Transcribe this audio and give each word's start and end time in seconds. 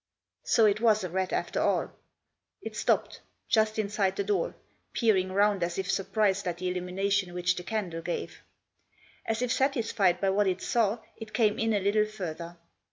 So 0.43 0.65
it 0.65 0.81
was 0.81 1.03
a 1.03 1.11
rat 1.11 1.31
after 1.31 1.61
all. 1.61 1.91
It 2.59 2.75
stopped, 2.75 3.21
just 3.47 3.77
inside 3.77 4.15
the 4.15 4.23
door, 4.23 4.55
peering 4.93 5.31
round, 5.31 5.61
as 5.61 5.77
if 5.77 5.91
surprised 5.91 6.47
at 6.47 6.57
the 6.57 6.69
illumination 6.71 7.35
which 7.35 7.55
the 7.55 7.61
candle 7.61 8.01
gave. 8.01 8.41
As 9.27 9.43
if 9.43 9.51
satisfied 9.51 10.19
by 10.19 10.31
what 10.31 10.47
it 10.47 10.59
saw 10.63 10.97
it 11.17 11.35
came 11.35 11.59
in 11.59 11.71
a 11.71 11.79
little 11.79 12.05
further. 12.07 12.57